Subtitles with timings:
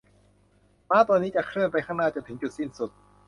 [0.89, 2.91] ม้าตัวนี้จะเคลื่อนไปข้างหน้าจนถึงจุดสิ้นสุด